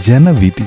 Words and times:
ജനവിധി. 0.00 0.64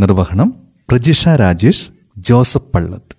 നിർവഹണം 0.00 0.54
പ്രജിഷ 0.90 1.28
രാജേഷ് 1.28 1.90
ജോസഫ് 2.18 2.72
പള്ളത്ത്. 2.74 3.13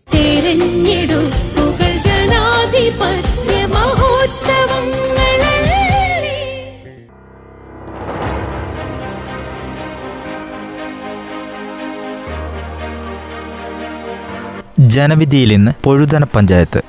ജനവിധിയിൽ 14.80 15.54
ഇന്ന് 15.54 15.72
പൊഴുതന 15.84 16.24
പഞ്ചായത്ത്. 16.24 16.82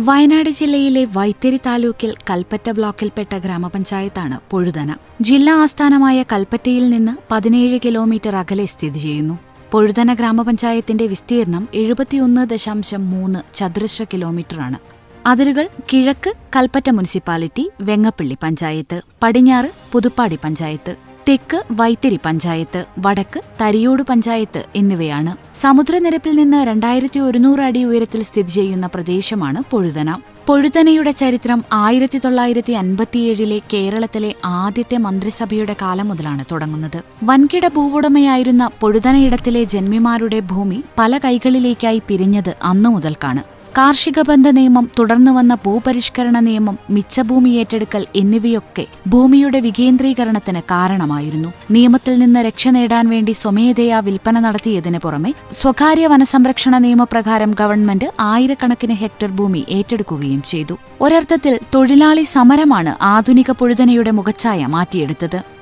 വയനാട് 0.00 0.50
ജില്ലയിലെ 0.50 1.06
വൈത്തിരി 1.12 1.56
താലൂക്കിൽ 1.56 2.14
കൽപ്പറ്റ 2.30 2.70
ബ്ലോക്കിൽപ്പെട്ട 2.70 3.36
ഗ്രാമപഞ്ചായത്താണ് 3.36 4.40
പൊഴുതന. 4.50 4.96
ജില്ലാ 5.20 5.62
ആസ്ഥാനമായ 5.62 6.22
കൽപ്പറ്റയിൽ 6.22 6.90
നിന്ന് 6.90 7.12
പതിനേഴ് 7.30 7.78
കിലോമീറ്റർ 7.84 8.36
അകലെ 8.36 8.64
സ്ഥിതി 8.64 8.98
ചെയ്യുന്നു. 8.98 9.38
പൊഴുതന 9.72 10.12
ഗ്രാമപഞ്ചായത്തിന്റെ 10.12 11.06
വിസ്തീർണം 11.06 11.68
എഴുപത്തിയൊന്ന് 11.74 12.50
ദശാംശം 12.50 13.10
മൂന്ന് 13.10 13.38
ചതുരശ്ര 13.54 14.04
കിലോമീറ്ററാണ്. 14.04 14.95
അതിരുകൾ 15.26 15.68
കിഴക്ക് 15.92 16.30
കൽപ്പറ്റ 16.56 16.90
മുനിസിപ്പാലിറ്റി 16.90 17.70
വെങ്ങപ്പള്ളി 17.80 18.36
പഞ്ചായത്ത് 18.42 19.02
പടിഞ്ഞാറ് 19.22 19.70
പുതുപ്പാടി 19.92 20.38
പഞ്ചായത്ത് 20.44 20.92
തെക്ക് 21.28 21.58
വൈത്തിരി 21.72 22.18
പഞ്ചായത്ത് 22.24 22.86
വടക്ക് 22.98 23.40
തരിയോട് 23.60 24.02
പഞ്ചായത്ത് 24.02 24.60
എന്നിവയാണ്. 24.76 25.32
സമുദ്രനിരപ്പിൽ 25.54 26.36
നിന്ന് 26.36 26.64
രണ്ടായിരത്തി 26.66 27.20
ഒരുന്നൂറ് 27.20 27.60
അടി 27.60 27.84
ഉയരത്തിൽ 27.84 28.22
സ്ഥിതി 28.22 28.48
ചെയ്യുന്ന 28.48 28.86
പ്രദേശമാണ് 28.86 29.62
പൊഴുതന. 29.70 30.10
പൊഴുതനയുടെ 30.46 31.10
ചരിത്രം 31.10 31.64
ആയിരത്തി 31.72 32.18
തൊള്ളായിരത്തി 32.18 32.72
അൻപത്തിയേഴിലെ 32.72 33.58
കേരളത്തിലെ 33.72 34.34
ആദ്യത്തെ 34.44 34.96
മന്ത്രിസഭയുടെ 34.96 35.76
കാലം 35.82 36.08
മുതലാണ് 36.08 36.44
തുടങ്ങുന്നത്. 36.52 37.00
വൻകിട 37.24 37.68
ഭൂവുടമയായിരുന്ന 37.68 38.70
പൊഴുതനയിടത്തിലെ 38.80 39.64
ജന്മിമാരുടെ 39.64 40.40
ഭൂമി 40.40 40.82
പല 40.98 41.18
കൈകളിലേക്കായി 41.18 42.02
പിരിഞ്ഞത് 42.08 42.56
അന്നു 42.62 42.88
മുതൽക്കാണ് 42.88 43.55
കാർഷിക 43.78 44.18
ബന്ധ 44.20 44.48
നിയമം 44.48 44.84
തുടർന്നു 44.98 45.32
വന്ന 45.32 45.54
ഭൂപരിഷ്കരണ 45.64 46.38
നിയമം 46.40 46.76
മിച്ചഭൂമി 46.90 47.50
ഏറ്റെടുക്കൽ 47.50 48.06
എന്നിവയൊക്കെ 48.16 48.84
ഭൂമിയുടെ 49.08 49.58
വികേന്ദ്രീകരണത്തിന് 49.60 50.60
കാരണമായിരുന്നു. 50.70 51.50
നിയമത്തിൽ 51.70 52.14
നിന്ന് 52.18 52.40
രക്ഷ 52.40 52.68
നേടാൻ 52.68 53.08
വേണ്ടി 53.08 53.32
സ്വമേധയാ 53.32 53.98
വിൽപ്പന 54.00 54.40
നടത്തിയതിനു 54.40 55.00
പുറമെ 55.04 55.32
സ്വകാര്യ 55.52 56.06
വനസംരക്ഷണ 56.06 56.78
നിയമപ്രകാരം 56.78 57.52
ഗവൺമെന്റ് 57.60 58.08
ആയിരക്കണക്കിന് 58.20 58.96
ഹെക്ടർ 59.02 59.30
ഭൂമി 59.40 59.64
ഏറ്റെടുക്കുകയും 59.68 60.42
ചെയ്തു. 60.52 60.76
ഒരർത്ഥത്തിൽ 61.00 61.56
തൊഴിലാളി 61.74 62.24
സമരമാണ് 62.36 62.94
ആധുനിക 63.14 63.50
പൊഴുതനയുടെ 63.50 64.10
മുഖച്ഛായ 64.10 64.66
മാറ്റിയെടുത്തത്. 64.66 65.55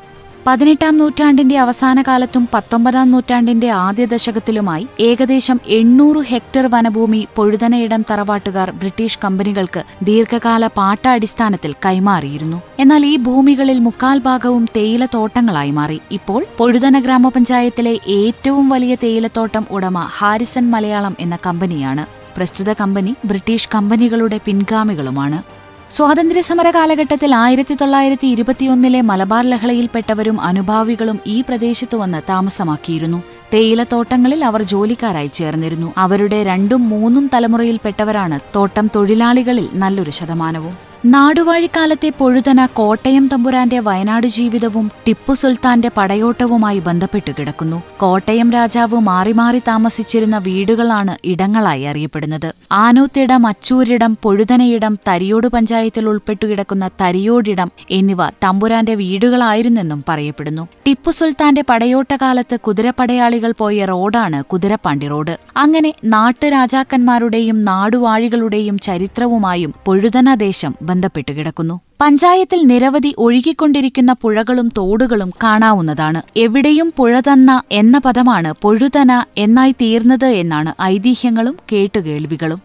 പതിനെട്ടാം 0.47 0.97
നൂറ്റാണ്ടിന്റെ 0.97 1.59
അവസാന 1.59 2.03
കാലത്തും 2.03 2.48
പത്തൊമ്പതാം 2.55 3.11
നൂറ്റാണ്ടിന്റെ 3.11 3.70
ആദ്യ 3.70 4.05
ദശകത്തിലുമായി 4.05 4.87
ഏകദേശം 5.00 5.61
എണ്ണൂറ് 5.67 6.17
ഹെക്ടർ 6.17 6.67
വനഭൂമി 6.67 7.28
പൊഴുതനയിടം 7.37 8.03
തറവാട്ടുകാർ 8.10 8.71
ബ്രിട്ടീഷ് 8.71 9.19
കമ്പനികൾക്ക് 9.25 9.82
ദീർഘകാല 10.03 10.66
പാട്ടാടിസ്ഥാനത്തിൽ 10.66 11.72
കൈമാറിയിരുന്നു. 11.87 12.62
എന്നാൽ 12.78 13.06
ഈ 13.06 13.16
ഭൂമികളിൽ 13.16 13.78
മുക്കാൽ 13.78 14.19
ഭാഗവും 14.19 14.66
തേയിലത്തോട്ടങ്ങളായി 14.77 15.71
മാറി. 15.71 16.00
ഇപ്പോൾ 16.12 16.47
പൊഴുതന 16.59 16.99
ഗ്രാമപഞ്ചായത്തിലെ 16.99 17.99
ഏറ്റവും 18.21 18.69
വലിയ 18.69 18.94
തേയിലത്തോട്ടം 18.94 19.66
ഉടമ 19.71 19.99
ഹാരിസൺ 20.19 20.71
മലയാളം 20.71 21.16
എന്ന 21.21 21.38
കമ്പനിയാണ്. 21.47 22.06
പ്രസ്തുത 22.37 22.72
കമ്പനി 22.72 23.15
ബ്രിട്ടീഷ് 23.25 23.69
കമ്പനികളുടെ 23.75 24.41
പിൻഗാമികളുമാണ്. 24.44 25.63
സ്വാതന്ത്ര്യസമര 25.91 26.71
കാലഘട്ടത്തിൽ 26.71 27.34
ആയിരത്തി 27.34 27.75
തൊള്ളായിരത്തി 27.75 28.27
ഇരുപത്തിയൊന്നിലെ 28.27 29.00
മലബാർ 29.00 29.45
ലഹളയിൽപ്പെട്ടവരും 29.45 30.41
അനുഭാവികളും 30.41 31.21
ഈ 31.27 31.41
പ്രദേശത്തു 31.41 31.97
വന്ന് 31.97 32.21
താമസമാക്കിയിരുന്നു. 32.28 33.22
തേയിലത്തോട്ടങ്ങളിൽ 33.55 34.44
അവർ 34.44 34.62
ജോലിക്കാരായി 34.62 35.27
ചേർന്നിരുന്നു. 35.27 35.93
അവരുടെ 35.97 36.43
രണ്ടും 36.43 36.89
മൂന്നും 36.89 37.31
തലമുറയിൽപ്പെട്ടവരാണ് 37.34 38.41
തോട്ടം 38.56 38.91
തൊഴിലാളികളിൽ 38.97 39.69
നല്ലൊരു 39.75 40.11
ശതമാനവും. 40.11 40.94
നാടുവാഴിക്കാലത്തെ 41.06 42.12
പൊഴുതന 42.19 42.66
കോട്ടയം 42.66 43.28
തമ്പുരാന്റെ 43.28 43.78
വയനാട് 43.78 44.26
ജീവിതവും 44.26 44.91
ടിപ്പു 45.06 45.34
സുൽത്താന്റെ 45.34 45.91
പടയോട്ടവുമായി 45.97 46.78
ബന്ധപ്പെട്ടു 46.78 47.32
കിടക്കുന്നു. 47.32 47.82
കോട്ടയം 48.00 48.53
രാജാവ് 48.53 49.00
മാറി 49.00 49.32
മാറി 49.32 49.59
താമസിച്ചിരുന്ന 49.59 50.38
വീടുകളാണ് 50.38 51.16
ഇടങ്ങളായി 51.25 51.82
അറിയപ്പെടുന്നത്. 51.82 52.54
ആനൂത്തിടം 52.72 53.47
അച്ചൂരിടം 53.47 54.19
പൊഴുതനയിടം 54.22 54.98
തരിയോട് 55.09 55.47
പഞ്ചായത്തിൽ 55.47 56.09
ഉൾപ്പെട്ടു 56.09 56.47
കിടക്കുന്ന 56.47 56.91
തരിയോടിടം 57.00 57.70
എന്നിവ 57.91 58.28
തമ്പുരാന്റെ 58.28 58.94
വീടുകളായിരുന്നെന്നും 58.94 60.04
പറയപ്പെടുന്നു. 60.09 60.69
ടിപ്പു 60.87 61.10
സുൽത്താന്റെ 61.10 61.64
പടയോട്ടകാലത്ത് 61.70 62.60
കുതിരപ്പടയാളികൾ 62.60 63.54
പോയ 63.59 63.84
റോഡാണ് 63.84 64.44
കുതിരപ്പാണ്ടി 64.44 65.09
റോഡ്. 65.09 65.37
അങ്ങനെ 65.56 65.94
നാട്ടുരാജാക്കന്മാരുടെയും 66.04 67.62
നാടുവാഴികളുടെയും 67.62 68.78
ചരിത്രവുമായും 68.78 69.75
പൊഴുതന 69.87 70.34
ദേശം 70.34 70.75
ബന്ധപ്പെട്ടു 70.94 71.32
കിടക്കുന്നു. 71.32 71.81
പഞ്ചായത്തിൽ 72.00 72.66
നിരവധി 72.66 73.15
ഒഴുകിക്കൊണ്ടിരിക്കുന്ന 73.19 74.16
പുഴകളും 74.22 74.71
തോടുകളും 74.78 75.31
കാണാവുന്നതാണ്. 75.43 76.22
എവിടെയും 76.37 76.93
പുഴ 76.97 77.21
തന്ന 77.21 77.62
എന്ന 77.72 77.99
പദമാണ് 77.99 78.55
പൊഴുതന 78.62 79.25
എന്നായി 79.38 79.75
തീർന്നത് 79.82 80.28
എന്നാണ് 80.43 80.75
ഐതിഹ്യങ്ങളും 80.93 81.56
കേട്ടുകേൾവികളും. 81.72 82.60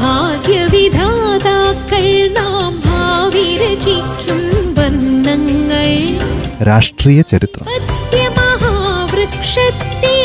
ഭാഗ്യവിധാതാക്കൾ 0.00 2.04
നാം 2.38 2.72
ഭാവി 2.86 3.46
രചിക്കും 3.62 4.42
വർണങ്ങൾ 4.78 5.88
രാഷ്ട്രീയ 6.68 7.20
ചരിത്രം. 7.32 7.66
പത്യമഹാവൃക്ഷത്തെ 7.70 10.15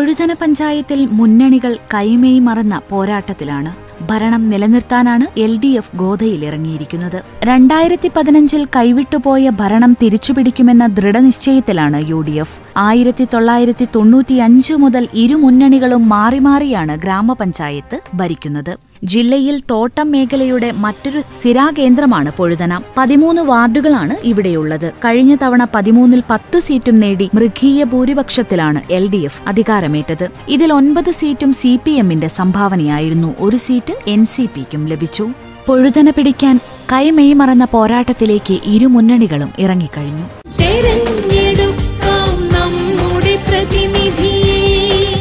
പൊഴുതന 0.00 0.32
പഞ്ചായത്തിൽ 0.32 1.00
മുന്നണികൾ 1.16 1.72
കൈമേയി 1.94 2.38
മറന്ന 2.38 2.74
പോരാട്ടത്തിലാണ് 2.90 3.70
ഭരണം 4.10 4.42
നിലനിർത്താനാണ് 4.48 5.24
എൽ 5.44 5.52
ഡി 5.62 5.70
എഫ് 5.80 5.96
ഗോതയിലിറങ്ങിയിരിക്കുന്നത് 5.96 7.18
രണ്ടായിരത്തി 7.42 8.08
പതിനഞ്ചിൽ 8.16 8.62
കൈവിട്ടുപോയ 8.76 9.50
ഭരണം 9.60 9.92
തിരിച്ചുപിടിക്കുമെന്ന 10.02 10.86
ദൃഢനിശ്ചയത്തിലാണ് 10.98 11.98
യു 12.10 12.20
ഡി 12.20 12.36
എഫ്. 12.44 12.56
ആയിരത്തി 12.76 13.26
തൊള്ളായിരത്തി 13.34 13.88
തൊണ്ണൂറ്റിയഞ്ച് 13.96 14.76
മുതൽ 14.84 15.06
ഇരുമുന്നണികളും 15.24 16.08
മാറി 16.08 16.38
മാറിയാണ് 16.38 16.96
ഗ്രാമപഞ്ചായത്ത് 16.96 17.98
ഭരിക്കുന്നത്. 18.14 18.72
ജില്ലയിൽ 19.04 19.62
തോട്ടം 19.70 20.10
മേഖലയുടെ 20.10 20.72
മറ്റൊരു 20.72 21.20
സ്ഥിരാകേന്ദ്രമാണ് 21.20 22.32
പൊഴുതന. 22.32 22.80
പതിമൂന്ന് 22.98 23.42
വാർഡുകളാണ് 23.42 24.16
ഇവിടെയുള്ളത്. 24.24 24.92
കഴിഞ്ഞ 25.04 25.36
തവണ 25.42 25.66
പതിമൂന്നിൽ 25.74 26.22
പത്ത് 26.30 26.58
സീറ്റും 26.58 26.98
നേടി 26.98 27.30
മൃഗീയ 27.34 27.84
ഭൂരിപക്ഷത്തിലാണ് 27.84 28.80
എൽ 28.90 29.10
ഡി 29.10 29.16
എഫ് 29.16 29.42
അധികാരമേറ്റത്. 29.46 30.28
ഇതിൽ 30.48 30.72
ഒൻപത് 30.72 31.10
സീറ്റും 31.10 31.52
സി 31.52 31.78
പി 31.84 31.90
എമ്മിന്റെ 31.90 32.26
സംഭാവനയായിരുന്നു. 32.26 33.34
ഒരു 33.38 33.56
സീറ്റ് 33.56 33.96
എൻ 34.06 34.26
സി 34.26 34.48
പിക്കും 34.56 34.88
ലഭിച്ചു. 34.88 35.28
പൊഴുതന 35.66 36.10
പിടിക്കാൻ 36.10 36.60
കൈമെയ് 36.92 37.34
മറന്ന 37.34 37.64
പോരാട്ടത്തിലേക്ക് 37.64 38.60
ഇരു 38.64 38.86
മുന്നണികളും 38.86 39.52
ഇറങ്ങിക്കഴിഞ്ഞു. 39.58 40.26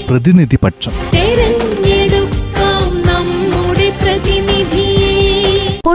പ്രതിനിധിപക്ഷം. 0.10 0.92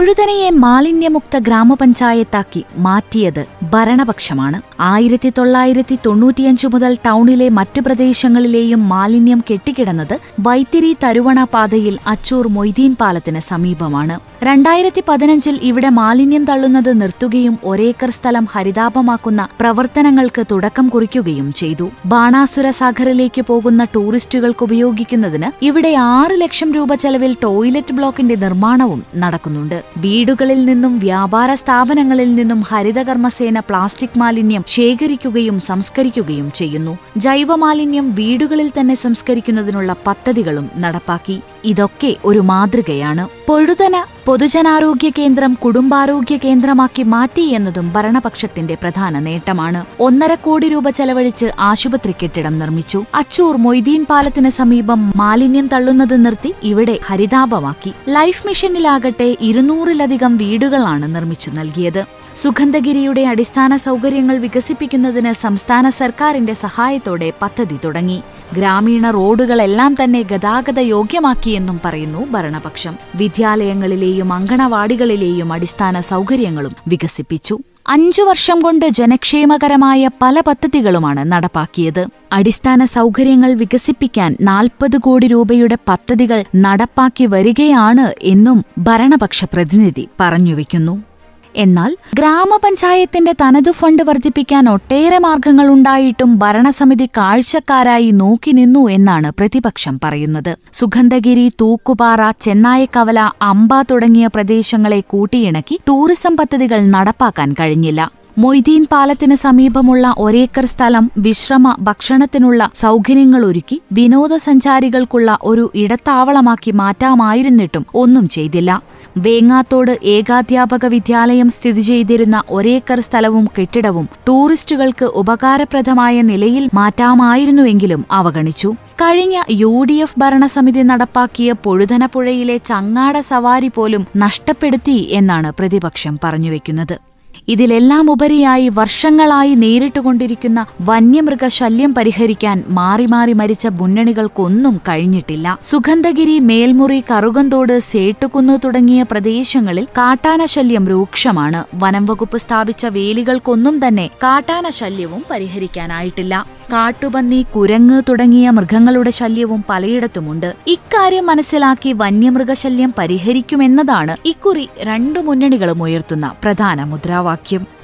പൊഴുതനയെ 0.05 0.49
മാലിന്യമുക്ത 0.55 1.35
ഗ്രാമപഞ്ചായത്താക്കി 1.39 2.59
മാറ്റിയത് 2.77 3.41
ഭരണപക്ഷമാണ്. 3.75 4.59
ആയിരത്തി 4.91 5.29
തൊള്ളായിരത്തി 5.37 5.97
തൊണ്ണൂറ്റിയഞ്ച് 6.05 6.67
മുതൽ 6.73 6.93
ടൗണിലെ 7.07 7.49
മറ്റു 7.59 7.81
പ്രദേശങ്ങളിലെയും 7.85 8.81
മാലിന്യം 8.93 9.39
കെട്ടിക്കിടന്നത് 9.49 10.15
വൈത്തിരി 10.47 10.91
തരുവണ 11.03 11.39
പാതയിൽ 11.53 11.97
അച്ചൂർ 12.13 12.45
മൊയ്തീൻ 12.57 12.93
പാലത്തിന് 13.01 13.41
സമീപമാണ്. 13.51 14.17
രണ്ടായിരത്തി 14.43 15.01
പതിനഞ്ചിൽ 15.09 15.55
ഇവിടെ 15.69 15.89
മാലിന്യം 15.99 16.43
തള്ളുന്നത് 16.49 16.89
നിർത്തുകയും 17.01 17.55
ഒരേക്കർ 17.63 18.09
സ്ഥലം 18.17 18.45
ഹരിതാപമാക്കുന്ന 18.53 19.41
പ്രവർത്തനങ്ങൾക്ക് 19.61 20.41
തുടക്കം 20.51 20.85
കുറിക്കുകയും 20.93 21.47
ചെയ്തു. 21.61 21.85
ബാണാസുര 22.13 22.67
സാഗറിലേക്ക് 22.79 23.41
പോകുന്ന 23.49 23.81
ടൂറിസ്റ്റുകൾക്ക് 23.95 24.63
ഉപയോഗിക്കുന്നതിന് 24.67 25.49
ഇവിടെ 25.65 25.91
ആറ് 26.09 26.35
ലക്ഷം 26.41 26.69
രൂപ 26.77 26.93
ചെലവിൽ 27.03 27.33
ടോയ്ലറ്റ് 27.43 27.95
ബ്ലോക്കിന്റെ 27.99 28.35
നിർമ്മാണവും 28.43 29.01
നടക്കുന്നുണ്ട്. 29.23 29.77
വീടുകളിൽ 30.05 30.61
നിന്നും 30.69 30.93
വ്യാപാര 31.05 31.53
സ്ഥാപനങ്ങളിൽ 31.63 32.31
നിന്നും 32.39 32.61
ഹരിതകർമ്മസേന 32.71 33.59
പ്ലാസ്റ്റിക് 33.69 34.19
മാലിന്യം 34.19 34.63
ശേഖരിക്കുകയും 34.67 35.59
സംസ്കരിക്കുകയും 35.59 36.51
ചെയ്യുന്നു. 36.51 36.97
ജൈവമാലിന്യം 37.17 38.15
വീടുകളിൽ 38.15 38.71
തന്നെ 38.79 38.95
സംസ്കരിക്കുന്നതിനുള്ള 38.95 39.95
പദ്ധതികളും 40.07 40.69
നടപ്പാക്കി. 40.77 41.41
ഇതൊക്കെ 41.65 42.15
ഒരു 42.25 42.39
മാതൃകയാണ്. 42.39 43.27
പൊഴുതന 43.47 44.05
പൊതുജനാരോഗ്യ 44.25 45.09
കേന്ദ്രം 45.09 45.53
കുടുംബാരോഗ്യ 45.53 46.37
കേന്ദ്രമാക്കി 46.37 47.03
മാറ്റി 47.03 47.41
എന്നതും 47.41 47.93
ഭരണപക്ഷത്തിന്റെ 47.95 48.75
പ്രധാന 48.75 49.19
നേട്ടമാണ്. 49.19 49.85
ഒന്നര 49.99 50.33
കോടി 50.35 50.67
രൂപ 50.69 50.89
ചെലവഴിച്ച് 50.89 51.45
ആശുപത്രി 51.59 52.13
കെട്ടിടം 52.23 52.59
നിർമ്മിച്ചു. 52.59 53.03
അച്ചൂർ 53.15 53.57
മൊയ്തീൻ 53.57 54.05
പാലത്തിന് 54.09 54.49
സമീപം 54.49 55.13
മാലിന്യം 55.15 55.67
തള്ളുന്നത് 55.67 56.25
നിർത്തി 56.25 56.53
ഇവിടെ 56.63 56.99
ഹരിതാപമാക്കി 57.05 57.93
ലൈഫ് 58.09 58.47
മിഷനിലാകട്ടെ 58.47 59.37
ഇരുന്നൂറിലധികം 59.41 60.37
വീടുകളാണ് 60.37 61.15
നിർമ്മിച്ചു 61.15 61.49
നൽകിയത്. 61.49 62.05
സുഗന്ധഗിരിയുടെ 62.41 63.23
അടിസ്ഥാന 63.23 63.75
സൗകര്യങ്ങൾ 63.75 64.37
വികസിപ്പിക്കുന്നതിന് 64.37 65.31
സംസ്ഥാന 65.33 65.89
സർക്കാരിന്റെ 65.89 66.53
സഹായത്തോടെ 66.53 67.29
പദ്ധതി 67.41 67.77
തുടങ്ങി. 67.85 68.17
ഗ്രാമീണ 68.53 69.09
റോഡുകളെല്ലാം 69.09 69.95
തന്നെ 70.03 70.21
ഗതാഗത 70.31 70.79
യോഗ്യമാക്കിയെന്നും 70.79 71.77
പറയുന്നു 71.85 72.21
ഭരണപക്ഷം. 72.31 72.95
വിദ്യാലയങ്ങളിലെയും 73.15 74.33
അങ്കണവാടികളിലെയും 74.33 75.53
അടിസ്ഥാന 75.53 75.99
സൗകര്യങ്ങളും 75.99 76.75
വികസിപ്പിച്ചു. 76.87 77.57
അഞ്ചു 77.87 78.21
വർഷം 78.21 78.59
കൊണ്ട് 78.59 78.85
ജനക്ഷേമകരമായ 78.89 80.09
പല 80.21 80.39
പദ്ധതികളുമാണ് 80.39 81.31
നടപ്പാക്കിയത്. 81.31 82.03
അടിസ്ഥാന 82.31 82.83
സൗകര്യങ്ങൾ 82.83 83.53
വികസിപ്പിക്കാൻ 83.53 84.31
നാൽപ്പത് 84.41 84.97
കോടി 84.97 85.27
രൂപയുടെ 85.27 85.77
പദ്ധതികൾ 85.87 86.43
നടപ്പാക്കി 86.55 87.25
വരികയാണ് 87.25 88.07
എന്നും 88.21 88.63
ഭരണപക്ഷ 88.79 89.45
പ്രതിനിധി 89.53 90.07
പറഞ്ഞുവെക്കുന്നു 90.19 91.14
എന്നാൽ 91.55 91.97
ഗ്രാമപഞ്ചായത്തിന്റെ 92.15 93.31
തനതു 93.31 93.71
ഫണ്ട് 93.71 94.03
വർദ്ധിപ്പിക്കാൻ 94.03 94.69
ഒട്ടേറെ 94.69 95.17
മാർഗങ്ങളുണ്ടായിട്ടും 95.17 96.37
ഭരണസമിതി 96.37 97.05
കാഴ്ചക്കാരായി 97.05 98.11
നോക്കി 98.11 98.51
നിന്നു 98.51 98.89
എന്നാണ് 98.89 99.31
പ്രതിപക്ഷം 99.39 99.99
പറയുന്നത്. 100.03 100.57
സുഗന്ധഗിരി 100.73 101.51
തൂക്കുപാറ 101.61 102.31
ചെന്നായക്കവല 102.41 103.31
അമ്പ 103.41 103.81
തുടങ്ങിയ 103.81 104.27
പ്രദേശങ്ങളെ 104.27 104.99
കൂട്ടിയിണക്കി 105.07 105.79
ടൂറിസം 105.87 106.35
പദ്ധതികൾ 106.35 106.81
നടപ്പാക്കാൻ 106.85 107.53
കഴിഞ്ഞില്ല. 107.59 108.24
മൊയ്തീൻ 108.37 108.85
പാലത്തിന് 108.91 109.35
സമീപമുള്ള 109.35 110.05
ഒരേക്കർ 110.17 110.65
സ്ഥലം 110.65 111.11
വിശ്രമ 111.17 111.75
ഭക്ഷണത്തിനുള്ള 111.79 112.69
സൗകര്യങ്ങൾ 112.75 113.45
ഒരുക്കി 113.45 113.77
വിനോദസഞ്ചാരികൾക്കുള്ള 113.93 115.37
ഒരു 115.43 115.71
ഇടത്താവളമാക്കി 115.75 116.71
മാറ്റാമായിരുന്നിട്ടും 116.71 117.85
ഒന്നും 117.93 118.25
ചെയ്തില്ല. 118.29 118.81
വേങ്ങാത്തോട് 119.17 119.93
ഏകാധ്യാപക 120.15 120.85
വിദ്യാലയം 120.85 121.49
സ്ഥിതി 121.49 121.81
ചെയ്തിരുന്ന 121.81 122.43
ഒരേക്കർ 122.49 122.99
സ്ഥലവും 122.99 123.47
കെട്ടിടവും 123.59 124.09
ടൂറിസ്റ്റുകൾക്ക് 124.27 125.05
ഉപകാരപ്രദമായ 125.05 126.21
നിലയിൽ 126.21 126.69
മാറ്റാമായിരുന്നുവെങ്കിലും 126.73 128.05
അവഗണിച്ചു. 128.11 128.71
കഴിഞ്ഞ 129.01 129.37
യു 129.61 129.73
ഡി 129.89 129.93
എഫ് 129.93 130.19
ഭരണസമിതി 130.19 130.81
നടപ്പാക്കിയ 130.81 131.51
പൊഴുതനപ്പുഴയിലെ 131.63 132.57
ചങ്ങാട 132.57 133.17
സവാരി 133.31 133.67
പോലും 133.67 134.05
നഷ്ടപ്പെടുത്തി 134.17 134.99
എന്നാണ് 135.11 135.51
പ്രതിപക്ഷം 135.59 136.19
പറഞ്ഞുവെക്കുന്നത്. 136.23 137.14
ഇതിലെല്ലാം 137.47 138.11
ഉപരിയായി 138.11 138.69
വർഷങ്ങളായി 138.69 139.55
നേരിട്ടുകൊണ്ടിരിക്കുന്ന 139.55 140.65
വന്യമൃഗശല്യം 140.81 141.95
പരിഹരിക്കാൻ 141.95 142.63
മാറി 142.67 143.05
മാറി 143.05 143.33
മരിച്ച 143.33 143.67
മുന്നണികൾക്കൊന്നും 143.67 144.77
കഴിഞ്ഞിട്ടില്ല. 144.77 145.57
സുഗന്ധഗിരി 145.63 146.39
മേൽമുറി 146.39 147.03
കറുകന്തോട് 147.11 147.79
സേട്ടുകുന്ന് 147.79 148.59
തുടങ്ങിയ 148.63 149.03
പ്രദേശങ്ങളിൽ 149.03 149.85
കാട്ടാനശല്യം 149.85 150.87
രൂക്ഷമാണ്. 150.87 151.63
വനം 151.73 152.05
വകുപ്പ് 152.05 152.37
സ്ഥാപിച്ച 152.37 152.85
വേലികൾക്കൊന്നും 152.85 153.87
തന്നെ 153.87 154.07
കാട്ടാനശല്യവും 154.07 155.23
പരിഹരിക്കാനായിട്ടില്ല. 155.31 156.45
കാട്ടുപന്നി 156.73 157.45
കുരങ്ങ് 157.55 158.01
തുടങ്ങിയ 158.09 158.49
മൃഗങ്ങളുടെ 158.49 159.09
ശല്യവും 159.09 159.65
പലയിടത്തുമുണ്ട്. 159.69 160.55
ഇക്കാര്യം 160.67 161.25
മനസ്സിലാക്കി 161.25 161.93
വന്യമൃഗശല്യം 161.93 162.93
പരിഹരിക്കുമെന്നതാണ് 162.97 164.17
ഇക്കുറി 164.25 164.69
രണ്ടു 164.81 165.19
മുന്നണികളും 165.19 165.83
ഉയർത്തുന്ന 165.83 166.33
പ്രധാന 166.43 166.83
മുദ്രാവാക്യം. 166.83 167.34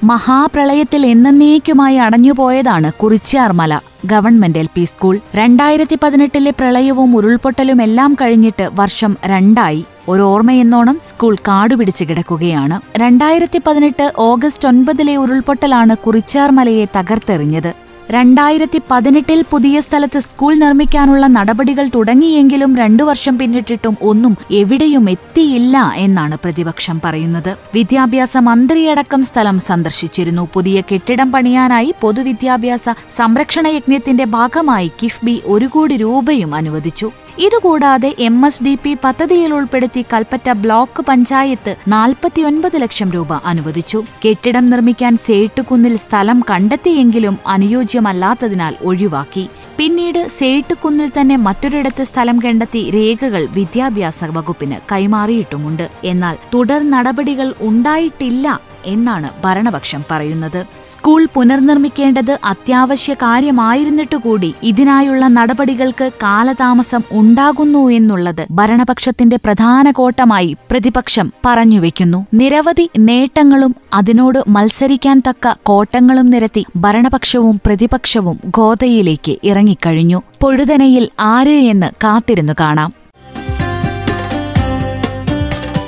മഹാപ്രളയത്തിൽ 0.04 1.06
എന്നേക്കുമായി 1.06 1.96
അടഞ്ഞുപോയതാണ് 1.96 2.92
Kurichyarmala. 2.92 3.80
Government 4.06 4.58
L 4.58 4.68
P 4.74 4.84
school 4.84 5.18
രണ്ടായിരത്തി 5.34 5.98
പതിനെട്ടിലെ 6.02 6.50
പ്രളയവും 6.50 7.16
ഉരുൾപൊട്ടലും 7.16 7.82
എല്ലാം 7.82 8.14
കഴിഞ്ഞിട്ട് 8.14 8.70
വർഷം 8.72 9.16
രണ്ടായി. 9.24 9.84
ഒരു 10.08 10.22
ഓർമ്മയെന്നോണം 10.22 10.98
സ്കൂൾ 11.08 11.34
കാടുപിടിച്ച് 11.34 12.04
കിടക്കുകയാണ്. 12.04 12.98
രണ്ടായിരത്തി 12.98 13.60
പതിനെട്ട് 13.66 14.12
ഓഗസ്റ്റ് 14.18 14.68
ഒൻപതിലെ 14.68 15.16
ഉരുൾപൊട്ടലാണ് 15.16 15.96
കുറിച്ചാർമലയെ 15.96 16.84
തകർത്തെറിഞ്ഞത്. 16.84 17.81
രണ്ടായിരത്തി 18.10 18.80
പതിനെട്ടിൽ 18.90 19.44
പുതിയ 19.50 19.80
സ്ഥലത്ത് 19.80 20.18
സ്കൂൾ 20.18 20.54
നിർമ്മിക്കാനുള്ള 20.54 21.26
നടപടികൾ 21.26 21.88
തുടങ്ങിയെങ്കിലും 21.94 22.76
രണ്ടു 22.76 23.02
വർഷം 23.02 23.38
പിന്നിട്ടിട്ടും 23.38 23.96
ഒന്നും 24.02 24.36
എവിടെയും 24.50 25.10
എത്തിയില്ല 25.10 25.92
എന്നാണ് 25.96 26.38
പ്രതിപക്ഷം 26.44 27.00
പറയുന്നത്. 27.04 27.56
വിദ്യാഭ്യാസ 27.74 28.36
മന്ത്രിയടക്കം 28.36 29.24
സ്ഥലം 29.24 29.60
സന്ദർശിച്ചിരുന്നു. 29.60 30.48
പുതിയ 30.54 30.80
കെട്ടിടം 30.80 31.32
പണിയാനായി 31.32 31.94
പൊതുവിദ്യാഭ്യാസ 32.00 32.84
സംരക്ഷണ 33.16 33.66
യജ്ഞത്തിന്റെ 33.66 34.24
ഭാഗമായി 34.24 34.90
കിഫ്ബി 35.02 35.42
ഒരു 35.44 35.66
കോടി 35.66 35.96
രൂപയും 35.96 36.54
അനുവദിച്ചു. 36.54 37.10
ഇതുകൂടാതെ 37.38 38.14
എം 38.18 38.46
എസ് 38.46 38.62
ഡി 38.64 38.78
പി 38.84 38.94
പദ്ധതിയിൽ 39.04 39.54
ഉൾപ്പെടുത്തി 39.54 40.04
കൽപ്പറ്റ 40.12 40.50
ബ്ലോക്ക് 40.52 41.02
പഞ്ചായത്ത് 41.02 41.76
നാൽപ്പത്തിയൊൻപത് 41.88 42.82
ലക്ഷം 42.82 43.10
രൂപ 43.10 43.32
അനുവദിച്ചു. 43.32 44.04
കെട്ടിടം 44.24 44.66
നിർമ്മിക്കാൻ 44.66 45.16
സേട്ടുകുന്നിൽ 45.16 45.96
സ്ഥലം 45.96 46.42
കണ്ടെത്തിയെങ്കിലും 46.50 47.38
അനുയോജ്യമല്ലാത്തതിനാൽ 47.46 48.74
ഒഴിവാക്കി. 48.82 49.48
പിന്നീട് 49.76 50.28
സേട്ടുകുന്നിൽ 50.28 51.12
തന്നെ 51.20 51.36
മറ്റൊരിടത്ത് 51.36 52.02
സ്ഥലം 52.02 52.38
കണ്ടെത്തി 52.38 52.90
രേഖകൾ 52.90 53.48
വിദ്യാഭ്യാസ 53.52 54.24
വകുപ്പിന് 54.24 54.78
കൈമാറിയിട്ടുമുണ്ട്. 54.92 55.90
എന്നാൽ 56.04 56.36
തുടർ 56.54 56.90
നടപടികൾ 56.90 57.54
ഉണ്ടായിട്ടില്ല 57.60 58.60
എന്നാണ് 58.84 59.30
ഭരണപക്ഷം 59.44 60.04
പറയുന്നത്. 60.10 60.66
സ്കൂൾ 60.82 61.28
പുനർനിർമ്മിക്കേണ്ടത് 61.34 62.38
അത്യാവശ്യ 62.44 63.14
കാര്യമായിരുന്നിട്ടുകൂടി 63.14 64.54
ഇതിനായുള്ള 64.62 65.28
നടപടികൾക്ക് 65.28 66.10
കാലതാമസം 66.22 67.02
ഉണ്ടാകുന്നു 67.12 67.88
എന്നുള്ളത് 67.88 68.46
ഭരണപക്ഷത്തിന്റെ 68.50 69.38
പ്രധാന 69.44 69.90
കോട്ടമായി 69.90 70.56
പ്രതിപക്ഷം 70.70 71.32
പറഞ്ഞുവെക്കുന്നു. 71.46 72.26
നിരവധി 72.34 72.90
നേട്ടങ്ങളും 72.98 73.76
അതിനോട് 73.92 74.44
മത്സരിക്കാൻ 74.48 75.22
തക്ക 75.28 75.54
കോട്ടങ്ങളും 75.62 76.30
നിരത്തി 76.30 76.66
ഭരണപക്ഷവും 76.76 77.60
പ്രതിപക്ഷവും 77.66 78.40
ഗോതയിലേക്ക് 78.46 79.36
ഇറങ്ങിക്കഴിഞ്ഞു. 79.44 80.22
പൊഴുതനയിൽ 80.40 81.08
ആര് 81.20 81.48
എന്ന് 81.48 81.90
കാത്തിരുന്നു 82.04 82.52
കാണാം. 82.60 82.92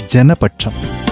ജനപക്ഷം 0.09 1.04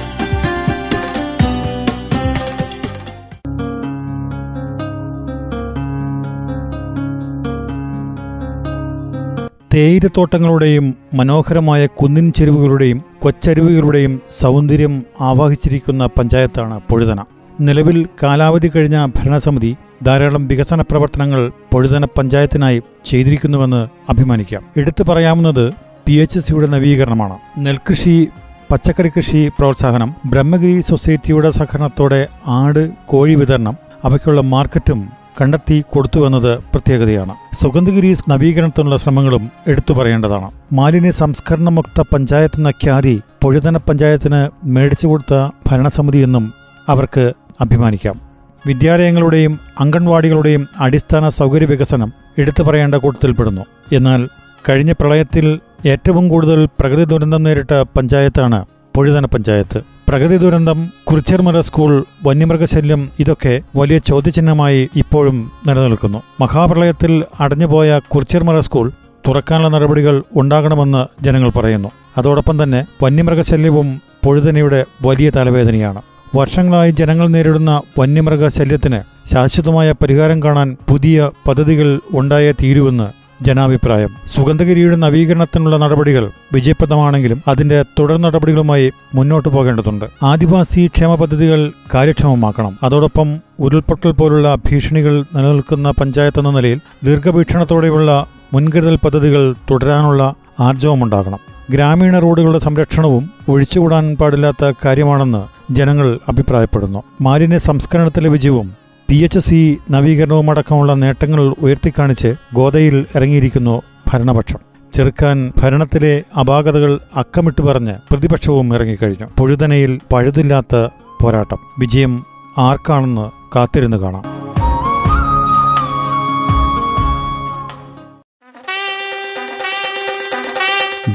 തേയിലത്തോട്ടങ്ങളുടെയും 9.74 10.94
മനോഹരമായ 11.14 11.86
കുന്നിൻ 11.86 12.32
ചെരുവുകളുടെയും 12.32 13.04
കൊച്ചരുവികളുടെയും 13.22 14.20
സൗന്ദര്യം 14.30 15.02
ആവാഹിച്ചിരിക്കുന്ന 15.20 16.06
പഞ്ചായത്താണ് 16.06 16.80
പൊഴുതന. 16.90 17.24
നിലവിൽ 17.60 18.06
കാലാവധി 18.22 18.70
കഴിഞ്ഞ 18.76 19.06
ഭരണസമിതി 19.06 19.76
ധാരാളം 20.02 20.48
വികസന 20.48 20.80
പ്രവർത്തനങ്ങൾ 20.80 21.52
പൊഴുതന 21.72 22.04
പഞ്ചായത്തിനായി 22.04 22.82
ചെയ്തിരിക്കുന്നുവെന്ന് 23.04 23.88
അഭിമാനിക്കാം. 24.08 24.62
എടുത്തു 24.76 25.04
പറയാവുന്നത് 25.04 25.72
പി 26.06 26.12
എച്ച് 26.12 26.40
സിയുടെ 26.40 26.66
നവീകരണമാണ്. 26.66 27.36
നെൽകൃഷി 27.58 28.28
പച്ചക്കറി 28.72 29.08
കൃഷി 29.08 29.50
പ്രോത്സാഹനം 29.58 30.14
ബ്രഹ്മഗിരി 30.26 30.80
സൊസൈറ്റിയുടെ 30.80 31.50
സഹകരണത്തോടെ 31.50 32.26
ആട് 32.46 32.90
കോഴി 33.06 33.34
വിതരണം 33.34 33.76
അവയ്ക്കുള്ള 34.04 34.40
മാർക്കറ്റും 34.40 35.21
കണ്ടെത്തി 35.40 35.84
കൊടുത്തുവെന്നത് 35.92 36.58
പ്രത്യേകതയാണ്. 36.58 37.34
സുഗന്ധഗിരി 37.54 38.16
നവീകരണത്തിനുള്ള 38.28 38.96
ശ്രമങ്ങളും 38.96 39.50
എടുത്തു 39.66 39.94
പറയേണ്ടതാണ്. 39.94 40.50
മാലിന്യ 40.72 41.10
സംസ്കരണമുക്ത 41.10 42.00
പഞ്ചായത്ത് 42.00 42.56
എന്ന 42.56 42.68
ഖ്യാതി 42.68 43.22
പൊഴുതന 43.42 43.76
പഞ്ചായത്തിന് 43.76 44.48
മേടിച്ചു 44.64 45.06
കൊടുത്ത 45.06 45.50
ഭരണസമിതിയെന്നും 45.66 46.52
അവർക്ക് 46.88 47.32
അഭിമാനിക്കാം. 47.60 48.20
വിദ്യാലയങ്ങളുടെയും 48.66 49.58
അംഗൻവാടികളുടെയും 49.80 50.68
അടിസ്ഥാന 50.80 51.28
സൗകര്യ 51.28 51.66
വികസനം 51.66 52.12
എടുത്തു 52.38 52.62
പറയേണ്ട 52.62 52.94
കൂട്ടത്തിൽപ്പെടുന്നു. 52.94 53.64
എന്നാൽ 53.92 54.28
കഴിഞ്ഞ 54.68 54.92
പ്രളയത്തിൽ 54.92 55.58
ഏറ്റവും 55.86 56.28
കൂടുതൽ 56.28 56.66
പ്രകൃതി 56.66 57.04
ദുരന്തം 57.04 57.42
നേരിട്ട 57.42 57.84
പഞ്ചായത്താണ് 57.96 58.64
പൊഴുതന 58.94 59.26
പഞ്ചായത്ത്. 59.26 59.80
പ്രകൃതി 60.08 60.36
ദുരന്തം 60.36 60.88
കുറിച്ചർമല 61.04 61.60
സ്കൂൾ 61.60 62.04
വന്യമൃഗശല്യം 62.24 63.08
ഇതൊക്കെ 63.18 63.62
വലിയ 63.76 63.98
ചോദ്യചിഹ്നമായി 63.98 64.88
ഇപ്പോഴും 64.96 65.50
നിലനിൽക്കുന്നു. 65.66 66.22
മഹാപ്രളയത്തിൽ 66.40 67.24
അടഞ്ഞുപോയ 67.40 68.00
കുറിച്ചർമല 68.08 68.60
സ്കൂൾ 68.60 68.92
തുറക്കാനുള്ള 69.28 69.68
നടപടികൾ 69.68 70.22
ഉണ്ടാകണമെന്ന് 70.36 71.24
ജനങ്ങൾ 71.24 71.50
പറയുന്നു. 71.50 71.90
അതോടൊപ്പം 72.18 72.62
തന്നെ 72.62 72.84
വന്യമൃഗശല്യവും 73.02 74.00
പൊഴുതനയുടെ 74.24 74.84
വലിയ 75.02 75.30
തലവേദനയാണ്. 75.30 76.02
വർഷങ്ങളായി 76.36 76.90
ജനങ്ങൾ 76.90 77.28
നേരിടുന്ന 77.28 77.80
വന്യമൃഗ 77.98 78.48
ശല്യത്തിന് 78.48 79.00
ശാശ്വതമായ 79.32 79.92
പരിഹാരം 79.92 80.42
കാണാൻ 80.42 80.76
പുതിയ 80.90 81.30
പദ്ധതികൾ 81.48 82.00
ഉണ്ടായേ 82.14 82.52
തീരുവെന്ന് 82.52 83.21
ജനാഭിപ്രായം. 83.42 84.08
സുഗന്ധഗിരിയുടെ 84.26 84.96
നവീകരണത്തിനുള്ള 84.96 85.76
നടപടികൾ 85.76 86.30
വിജയപ്രദമാണെങ്കിലും 86.52 87.42
അതിന്റെ 87.48 87.82
തുടർ 87.98 88.16
നടപടികളുമായി 88.16 88.92
മുന്നോട്ടു 89.14 89.48
പോകേണ്ടതുണ്ട്. 89.48 90.04
ആദിവാസി 90.22 90.86
ക്ഷേമ 90.86 91.14
പദ്ധതികൾ 91.14 91.72
കാര്യക്ഷമമാക്കണം. 91.94 92.78
അതോടൊപ്പം 92.82 93.38
ഉരുൾപൊട്ടൽ 93.60 94.10
പോലുള്ള 94.10 94.54
ഭീഷണികൾ 94.54 95.24
നിലനിൽക്കുന്ന 95.36 95.90
പഞ്ചായത്ത് 95.90 96.38
എന്ന 96.38 96.50
നിലയിൽ 96.50 96.80
ദീർഘവീക്ഷണത്തോടെയുള്ള 97.04 98.26
മുൻകരുതൽ 98.54 98.96
പദ്ധതികൾ 98.96 99.54
തുടരാനുള്ള 99.70 100.34
ആർജവമുണ്ടാകണം. 100.60 101.38
ഗ്രാമീണ 101.70 102.18
റോഡുകളുടെ 102.18 102.58
സംരക്ഷണവും 102.58 103.30
ഒഴിച്ചുകൂടാൻ 103.48 104.16
പാടില്ലാത്ത 104.20 104.72
കാര്യമാണെന്ന് 104.84 105.72
ജനങ്ങൾ 105.72 106.18
അഭിപ്രായപ്പെടുന്നു. 106.28 107.02
മാലിന്യ 107.20 107.58
സംസ്കരണത്തിലെ 107.58 108.28
വിജയവും 108.28 108.81
പി 109.12 109.16
എച്ച് 109.16 109.38
സി 109.38 109.78
നവീകരണവുമടക്കമുള്ള 109.90 110.94
നേട്ടങ്ങൾ 110.94 111.40
ഉയർത്തിക്കാണിച്ച് 111.40 112.34
ഗോദയിൽ 112.54 113.06
ഇറങ്ങിയിരിക്കുന്നു 113.14 113.82
ഭരണപക്ഷം. 114.12 114.58
ചെറുക്കാൻ 114.94 115.52
ഭരണത്തിലെ 115.56 116.22
അപാകതകൾ 116.40 116.98
അക്കമിട്ട് 117.16 117.62
പറഞ്ഞ് 117.62 117.94
പ്രതിപക്ഷവും 118.10 118.74
ഇറങ്ങിക്കഴിഞ്ഞു. 118.74 119.26
പൊഴുതനയിൽ 119.38 120.00
പഴുതില്ലാത്ത 120.12 120.88
പോരാട്ടം. 121.20 121.58
വിജയം 121.78 122.24
ആർക്കാണെന്ന് 122.58 123.30
കാത്തിരുന്ന് 123.56 123.96
കാണാം. 123.96 124.24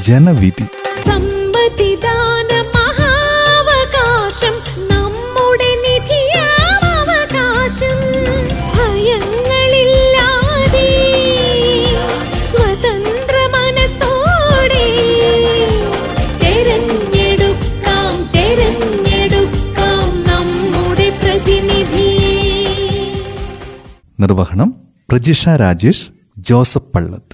ജനവിധി. 0.02 0.66
നിർവഹണം 24.28 24.70
പ്രജിഷ 25.10 25.50
രാജേഷ് 25.58 26.06
ജോസഫ് 26.48 26.92
തെരഞ്ഞെടുക്കാം 26.94 27.27